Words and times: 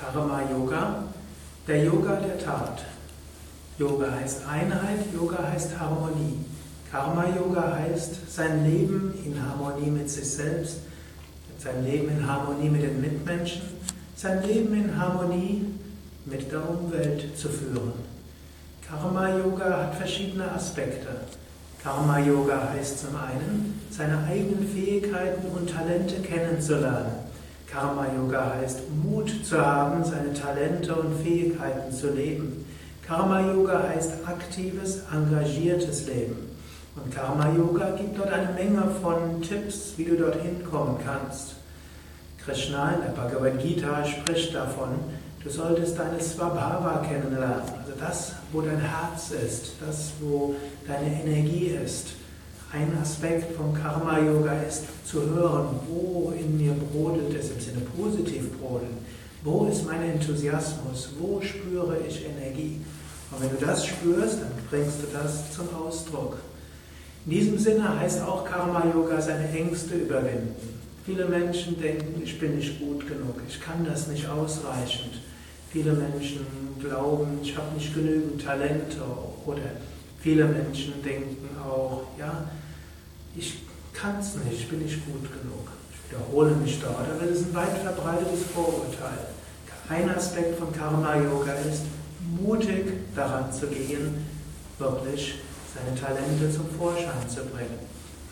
Karma 0.00 0.42
Yoga, 0.50 1.04
der 1.66 1.84
Yoga 1.84 2.16
der 2.16 2.38
Tat. 2.38 2.84
Yoga 3.78 4.06
heißt 4.12 4.46
Einheit, 4.46 5.12
Yoga 5.14 5.38
heißt 5.52 5.78
Harmonie. 5.78 6.44
Karma 6.90 7.24
Yoga 7.28 7.76
heißt 7.78 8.30
sein 8.30 8.64
Leben 8.64 9.14
in 9.24 9.36
Harmonie 9.40 9.90
mit 9.90 10.10
sich 10.10 10.30
selbst, 10.30 10.78
sein 11.58 11.84
Leben 11.84 12.08
in 12.08 12.26
Harmonie 12.26 12.68
mit 12.68 12.82
den 12.82 13.00
Mitmenschen, 13.00 13.62
sein 14.16 14.42
Leben 14.46 14.74
in 14.74 14.96
Harmonie 14.96 15.66
mit 16.24 16.50
der 16.50 16.68
Umwelt 16.68 17.36
zu 17.36 17.48
führen. 17.48 17.92
Karma 18.86 19.28
Yoga 19.36 19.78
hat 19.78 19.94
verschiedene 19.94 20.50
Aspekte. 20.52 21.08
Karma 21.82 22.18
Yoga 22.18 22.70
heißt 22.72 23.00
zum 23.00 23.16
einen, 23.16 23.80
seine 23.90 24.24
eigenen 24.24 24.68
Fähigkeiten 24.68 25.46
und 25.48 25.68
Talente 25.68 26.20
kennenzulernen. 26.22 27.23
Karma 27.74 28.06
Yoga 28.14 28.54
heißt 28.54 28.82
Mut 29.02 29.44
zu 29.44 29.60
haben, 29.60 30.04
seine 30.04 30.32
Talente 30.32 30.94
und 30.94 31.20
Fähigkeiten 31.20 31.92
zu 31.92 32.12
leben. 32.12 32.64
Karma 33.04 33.40
Yoga 33.40 33.88
heißt 33.88 34.12
aktives, 34.24 35.02
engagiertes 35.12 36.06
Leben. 36.06 36.36
Und 36.94 37.12
Karma 37.12 37.50
Yoga 37.52 37.90
gibt 37.96 38.16
dort 38.16 38.32
eine 38.32 38.52
Menge 38.52 38.84
von 39.02 39.42
Tipps, 39.42 39.94
wie 39.96 40.04
du 40.04 40.16
dorthin 40.16 40.62
kommen 40.70 40.98
kannst. 41.04 41.56
Krishna 42.44 42.92
in 42.92 43.00
der 43.00 43.20
Bhagavad 43.20 43.58
Gita 43.58 44.04
spricht 44.04 44.54
davon, 44.54 44.90
du 45.42 45.50
solltest 45.50 45.98
deine 45.98 46.20
Swabhava 46.20 47.04
kennenlernen, 47.08 47.62
also 47.76 47.92
das, 47.98 48.34
wo 48.52 48.60
dein 48.60 48.78
Herz 48.78 49.32
ist, 49.32 49.72
das, 49.84 50.12
wo 50.20 50.54
deine 50.86 51.22
Energie 51.22 51.76
ist. 51.84 52.10
Ein 52.74 52.98
Aspekt 53.00 53.54
vom 53.54 53.72
Karma 53.72 54.18
Yoga 54.18 54.52
ist 54.62 54.82
zu 55.06 55.22
hören, 55.22 55.78
wo 55.88 56.32
in 56.36 56.58
mir 56.58 56.72
brodelt 56.72 57.32
es, 57.38 57.50
im 57.52 57.60
Sinne 57.60 57.82
positiv 57.96 58.50
brodeln. 58.58 58.98
Wo 59.44 59.66
ist 59.66 59.86
mein 59.86 60.02
Enthusiasmus? 60.02 61.10
Wo 61.20 61.40
spüre 61.40 61.98
ich 62.08 62.24
Energie? 62.24 62.80
Und 63.30 63.42
wenn 63.42 63.50
du 63.50 63.64
das 63.64 63.86
spürst, 63.86 64.40
dann 64.40 64.50
bringst 64.68 65.02
du 65.02 65.06
das 65.12 65.52
zum 65.52 65.68
Ausdruck. 65.72 66.38
In 67.26 67.30
diesem 67.30 67.58
Sinne 67.58 68.00
heißt 68.00 68.22
auch 68.22 68.44
Karma 68.44 68.84
Yoga 68.92 69.20
seine 69.20 69.48
Ängste 69.50 69.94
überwinden. 69.94 70.56
Viele 71.06 71.26
Menschen 71.26 71.80
denken, 71.80 72.20
ich 72.24 72.40
bin 72.40 72.56
nicht 72.56 72.80
gut 72.80 73.06
genug, 73.06 73.36
ich 73.48 73.60
kann 73.60 73.84
das 73.84 74.08
nicht 74.08 74.28
ausreichend. 74.28 75.20
Viele 75.70 75.92
Menschen 75.92 76.44
glauben, 76.80 77.38
ich 77.40 77.56
habe 77.56 77.72
nicht 77.76 77.94
genügend 77.94 78.42
Talente 78.42 78.98
oder 79.46 79.62
viele 80.20 80.46
Menschen 80.46 80.94
denken 81.04 81.48
auch, 81.62 82.02
ja, 82.18 82.43
kann 83.94 84.18
es 84.20 84.34
nicht, 84.44 84.60
ich 84.60 84.68
bin 84.68 84.80
nicht 84.80 85.06
gut 85.06 85.22
genug. 85.22 85.68
Ich 85.90 86.10
wiederhole 86.10 86.50
mich 86.56 86.80
dort, 86.80 87.08
aber 87.08 87.26
das 87.26 87.38
ist 87.38 87.46
ein 87.46 87.54
weit 87.54 87.78
verbreitetes 87.78 88.44
Vorurteil. 88.54 89.28
Ein 89.88 90.10
Aspekt 90.10 90.58
von 90.58 90.72
Karma 90.72 91.16
Yoga 91.16 91.52
ist, 91.52 91.82
mutig 92.40 92.92
daran 93.14 93.52
zu 93.52 93.66
gehen, 93.68 94.26
wirklich 94.78 95.36
seine 95.74 95.98
Talente 95.98 96.50
zum 96.50 96.68
Vorschein 96.78 97.28
zu 97.28 97.44
bringen. 97.44 97.78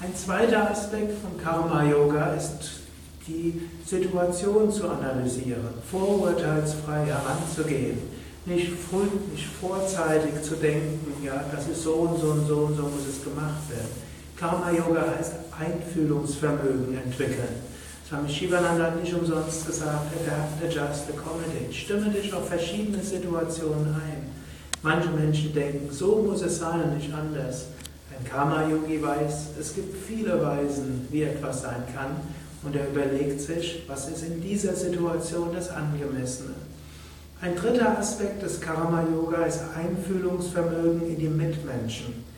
Ein 0.00 0.14
zweiter 0.16 0.70
Aspekt 0.70 1.12
von 1.20 1.36
Karma 1.42 1.84
Yoga 1.84 2.34
ist 2.34 2.80
die 3.28 3.68
Situation 3.86 4.72
zu 4.72 4.88
analysieren, 4.88 5.68
vorurteilsfrei 5.90 7.06
heranzugehen, 7.06 7.98
nicht 8.46 8.72
früh, 8.72 9.06
nicht 9.30 9.46
vorzeitig 9.60 10.42
zu 10.42 10.56
denken, 10.56 11.24
ja, 11.24 11.44
das 11.52 11.68
ist 11.68 11.84
so 11.84 11.92
und 11.92 12.20
so 12.20 12.28
und 12.28 12.48
so 12.48 12.56
und 12.56 12.76
so 12.76 12.82
muss 12.82 13.06
es 13.08 13.22
gemacht 13.22 13.70
werden. 13.70 14.11
Karma 14.42 14.72
Yoga 14.72 15.04
heißt 15.16 15.34
Einfühlungsvermögen 15.56 16.98
entwickeln. 16.98 17.62
Swami 18.08 18.28
Shivananda 18.28 18.86
hat 18.86 19.00
nicht 19.00 19.14
umsonst 19.14 19.64
gesagt, 19.64 20.10
adapt, 20.16 20.64
adjust, 20.64 21.04
accommodate. 21.10 21.72
Stimme 21.72 22.10
dich 22.10 22.34
auf 22.34 22.48
verschiedene 22.48 23.00
Situationen 23.00 23.94
ein. 23.94 24.32
Manche 24.82 25.10
Menschen 25.10 25.54
denken, 25.54 25.88
so 25.92 26.24
muss 26.26 26.42
es 26.42 26.58
sein 26.58 26.82
und 26.82 26.96
nicht 26.96 27.14
anders. 27.14 27.66
Ein 28.18 28.28
Karma-Yogi 28.28 29.00
weiß, 29.00 29.50
es 29.60 29.76
gibt 29.76 29.94
viele 30.08 30.44
Weisen, 30.44 31.06
wie 31.12 31.22
etwas 31.22 31.62
sein 31.62 31.84
kann, 31.94 32.16
und 32.64 32.74
er 32.74 32.88
überlegt 32.88 33.40
sich, 33.40 33.84
was 33.86 34.08
ist 34.08 34.24
in 34.24 34.40
dieser 34.42 34.74
Situation 34.74 35.50
das 35.54 35.70
Angemessene. 35.70 36.54
Ein 37.40 37.54
dritter 37.54 37.96
Aspekt 37.96 38.42
des 38.42 38.60
Karma-Yoga 38.60 39.44
ist 39.44 39.60
Einfühlungsvermögen 39.76 41.08
in 41.08 41.16
die 41.16 41.28
Mitmenschen. 41.28 42.31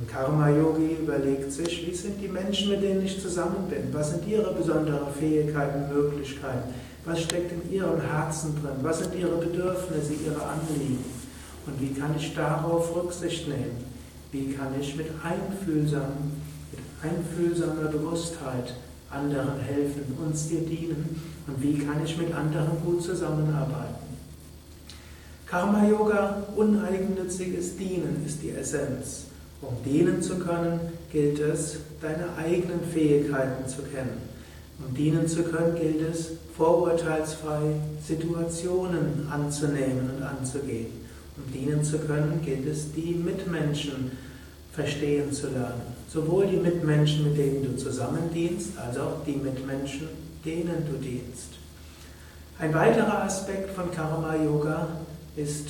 Ein 0.00 0.06
Karma-Yogi 0.06 0.98
überlegt 1.02 1.50
sich, 1.50 1.84
wie 1.84 1.94
sind 1.94 2.20
die 2.22 2.28
Menschen, 2.28 2.70
mit 2.70 2.82
denen 2.82 3.04
ich 3.04 3.20
zusammen 3.20 3.68
bin? 3.68 3.92
Was 3.92 4.10
sind 4.10 4.28
ihre 4.28 4.54
besonderen 4.54 5.12
Fähigkeiten, 5.18 5.92
Möglichkeiten? 5.92 6.72
Was 7.04 7.22
steckt 7.22 7.50
in 7.50 7.72
ihrem 7.72 8.00
Herzen 8.00 8.54
drin? 8.62 8.76
Was 8.82 9.00
sind 9.00 9.16
ihre 9.16 9.36
Bedürfnisse, 9.38 10.12
ihre 10.24 10.40
Anliegen? 10.40 11.04
Und 11.66 11.80
wie 11.80 11.98
kann 11.98 12.14
ich 12.16 12.32
darauf 12.32 12.94
Rücksicht 12.94 13.48
nehmen? 13.48 13.84
Wie 14.30 14.52
kann 14.52 14.68
ich 14.80 14.94
mit, 14.94 15.08
einfühlsam, 15.24 16.12
mit 16.70 16.80
einfühlsamer 17.02 17.88
Bewusstheit 17.90 18.74
anderen 19.10 19.58
helfen, 19.58 20.16
uns 20.24 20.46
dir 20.46 20.60
dienen? 20.60 21.20
Und 21.48 21.60
wie 21.60 21.76
kann 21.78 22.04
ich 22.04 22.16
mit 22.16 22.32
anderen 22.32 22.80
gut 22.84 23.02
zusammenarbeiten? 23.02 24.06
Karma 25.44 25.88
Yoga, 25.88 26.44
uneigennütziges 26.54 27.76
Dienen 27.76 28.22
ist 28.24 28.42
die 28.42 28.50
Essenz. 28.50 29.24
Um 29.60 29.82
dienen 29.84 30.22
zu 30.22 30.38
können, 30.38 30.80
gilt 31.10 31.40
es, 31.40 31.78
deine 32.00 32.36
eigenen 32.36 32.80
Fähigkeiten 32.92 33.66
zu 33.68 33.82
kennen. 33.82 34.22
Um 34.78 34.94
dienen 34.94 35.26
zu 35.26 35.42
können, 35.42 35.74
gilt 35.74 36.00
es, 36.08 36.32
vorurteilsfrei 36.56 37.74
Situationen 38.06 39.28
anzunehmen 39.30 40.10
und 40.16 40.22
anzugehen. 40.22 40.86
Um 41.36 41.52
dienen 41.52 41.82
zu 41.82 41.98
können, 41.98 42.40
gilt 42.44 42.66
es, 42.66 42.92
die 42.92 43.14
Mitmenschen 43.14 44.12
verstehen 44.72 45.32
zu 45.32 45.48
lernen. 45.48 45.82
Sowohl 46.08 46.46
die 46.46 46.56
Mitmenschen, 46.56 47.24
mit 47.24 47.36
denen 47.36 47.64
du 47.64 47.76
zusammen 47.76 48.30
dienst, 48.32 48.78
als 48.78 48.96
auch 48.98 49.24
die 49.26 49.36
Mitmenschen, 49.36 50.08
denen 50.44 50.84
du 50.88 50.98
dienst. 50.98 51.54
Ein 52.60 52.74
weiterer 52.74 53.24
Aspekt 53.24 53.70
von 53.70 53.90
Karma 53.90 54.36
Yoga 54.36 54.88
ist 55.36 55.68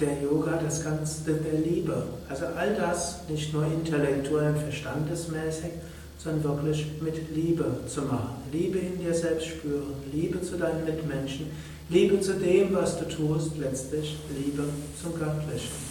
der 0.00 0.22
Yoga 0.22 0.58
das 0.62 0.84
Ganze 0.84 1.32
der 1.32 1.60
Liebe. 1.60 2.04
Also 2.28 2.46
all 2.56 2.74
das 2.74 3.20
nicht 3.28 3.52
nur 3.52 3.64
intellektuell 3.64 4.54
und 4.54 4.58
verstandesmäßig, 4.58 5.70
sondern 6.18 6.44
wirklich 6.44 6.86
mit 7.00 7.34
Liebe 7.34 7.64
zu 7.86 8.02
machen. 8.02 8.42
Liebe 8.52 8.78
in 8.78 8.98
dir 8.98 9.14
selbst 9.14 9.46
spüren, 9.46 9.94
Liebe 10.12 10.40
zu 10.42 10.56
deinen 10.56 10.84
Mitmenschen, 10.84 11.46
Liebe 11.88 12.20
zu 12.20 12.34
dem, 12.34 12.74
was 12.74 12.98
du 12.98 13.04
tust, 13.04 13.52
letztlich 13.58 14.18
Liebe 14.36 14.64
zum 15.00 15.12
Göttlichen. 15.18 15.86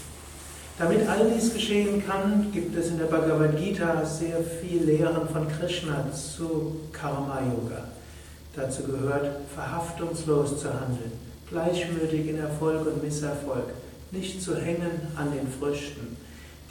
Damit 0.78 1.08
all 1.08 1.32
dies 1.32 1.54
geschehen 1.54 2.06
kann, 2.06 2.52
gibt 2.52 2.76
es 2.78 2.90
in 2.90 2.98
der 2.98 3.06
Bhagavad 3.06 3.58
Gita 3.58 4.04
sehr 4.04 4.44
viel 4.44 4.84
Lehren 4.84 5.28
von 5.30 5.48
Krishna 5.48 6.06
zu 6.12 6.82
Karma 6.92 7.40
Yoga. 7.40 7.86
Dazu 8.54 8.84
gehört, 8.84 9.40
verhaftungslos 9.54 10.60
zu 10.60 10.68
handeln, 10.68 11.14
gleichmütig 11.50 12.28
in 12.28 12.40
Erfolg 12.40 12.86
und 12.86 13.02
Misserfolg, 13.02 13.70
nicht 14.12 14.42
zu 14.42 14.56
hängen 14.56 14.92
an 15.16 15.32
den 15.32 15.48
Früchten. 15.48 16.18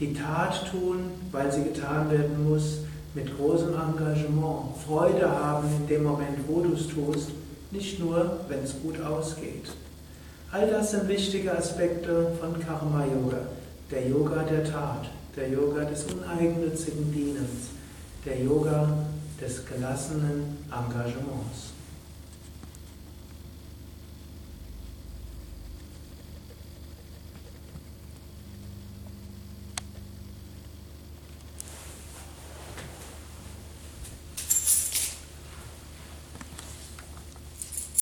Die 0.01 0.15
Tat 0.15 0.71
tun, 0.71 1.11
weil 1.31 1.53
sie 1.53 1.65
getan 1.65 2.11
werden 2.11 2.49
muss, 2.49 2.79
mit 3.15 3.37
großem 3.37 3.69
Engagement, 3.69 4.77
Freude 4.87 5.31
haben 5.31 5.69
in 5.81 5.87
dem 5.87 6.03
Moment, 6.03 6.39
wo 6.49 6.61
du 6.61 6.75
es 6.75 6.89
tust, 6.89 7.31
nicht 7.71 8.01
nur, 8.01 8.41
wenn 8.49 8.65
es 8.65 8.75
gut 8.83 9.01
ausgeht. 9.01 9.71
All 10.51 10.69
das 10.69 10.93
sind 10.93 11.09
wichtige 11.09 11.57
Aspekte 11.57 12.33
von 12.41 12.59
Karma 12.61 13.05
Yoga, 13.05 13.39
der 13.91 14.09
Yoga 14.09 14.43
der 14.43 14.65
Tat, 14.65 15.11
der 15.37 15.49
Yoga 15.49 15.85
des 15.85 16.05
uneigennützigen 16.05 17.13
Dienens, 17.13 17.71
der 18.25 18.41
Yoga 18.41 18.89
des 19.41 19.65
gelassenen 19.67 20.59
Engagements. 20.71 21.34